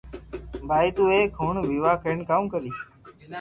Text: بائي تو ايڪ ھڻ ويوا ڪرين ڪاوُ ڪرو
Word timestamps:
بائي 0.67 0.89
تو 0.97 1.03
ايڪ 1.13 1.31
ھڻ 1.41 1.55
ويوا 1.67 1.93
ڪرين 2.01 2.19
ڪاوُ 2.29 2.43
ڪرو 2.53 2.71